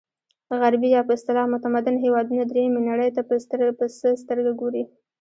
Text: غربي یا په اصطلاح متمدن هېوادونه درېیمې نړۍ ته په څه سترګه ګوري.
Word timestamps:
غربي 0.59 0.89
یا 0.95 1.01
په 1.07 1.11
اصطلاح 1.17 1.45
متمدن 1.53 1.95
هېوادونه 2.05 2.43
درېیمې 2.51 2.81
نړۍ 2.89 3.09
ته 3.15 3.21
په 3.77 3.83
څه 3.99 4.07
سترګه 4.23 4.51
ګوري. 4.61 4.83